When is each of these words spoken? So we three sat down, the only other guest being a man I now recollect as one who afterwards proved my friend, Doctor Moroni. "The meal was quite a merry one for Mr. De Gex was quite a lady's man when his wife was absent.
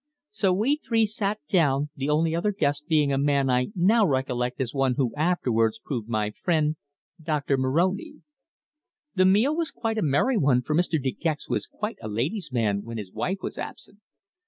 So 0.31 0.51
we 0.51 0.77
three 0.77 1.05
sat 1.05 1.37
down, 1.47 1.91
the 1.95 2.09
only 2.09 2.35
other 2.35 2.51
guest 2.51 2.87
being 2.87 3.13
a 3.13 3.19
man 3.19 3.51
I 3.51 3.67
now 3.75 4.03
recollect 4.03 4.59
as 4.59 4.73
one 4.73 4.95
who 4.95 5.13
afterwards 5.15 5.77
proved 5.85 6.09
my 6.09 6.31
friend, 6.31 6.75
Doctor 7.21 7.55
Moroni. 7.55 8.23
"The 9.13 9.25
meal 9.27 9.55
was 9.55 9.69
quite 9.69 9.99
a 9.99 10.01
merry 10.01 10.37
one 10.37 10.63
for 10.63 10.73
Mr. 10.73 10.99
De 10.99 11.11
Gex 11.11 11.47
was 11.47 11.67
quite 11.67 11.97
a 12.01 12.07
lady's 12.07 12.51
man 12.51 12.81
when 12.81 12.97
his 12.97 13.11
wife 13.13 13.43
was 13.43 13.59
absent. 13.59 13.99